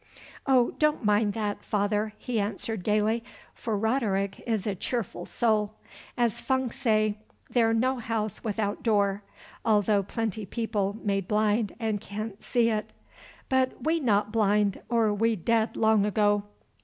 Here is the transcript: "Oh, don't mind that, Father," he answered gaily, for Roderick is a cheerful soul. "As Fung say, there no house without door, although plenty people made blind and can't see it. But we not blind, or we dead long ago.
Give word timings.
"Oh, 0.47 0.71
don't 0.79 1.05
mind 1.05 1.33
that, 1.33 1.63
Father," 1.63 2.13
he 2.17 2.39
answered 2.39 2.83
gaily, 2.83 3.23
for 3.53 3.77
Roderick 3.77 4.39
is 4.47 4.65
a 4.65 4.73
cheerful 4.73 5.27
soul. 5.27 5.75
"As 6.17 6.41
Fung 6.41 6.71
say, 6.71 7.19
there 7.51 7.71
no 7.71 7.97
house 7.99 8.43
without 8.43 8.81
door, 8.81 9.21
although 9.63 10.01
plenty 10.01 10.43
people 10.47 10.97
made 11.03 11.27
blind 11.27 11.75
and 11.79 12.01
can't 12.01 12.43
see 12.43 12.71
it. 12.71 12.93
But 13.47 13.83
we 13.83 13.99
not 13.99 14.31
blind, 14.31 14.81
or 14.89 15.13
we 15.13 15.35
dead 15.35 15.77
long 15.77 16.07
ago. 16.07 16.45